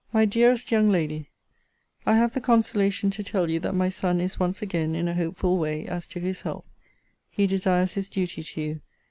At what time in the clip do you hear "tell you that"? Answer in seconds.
3.23-3.75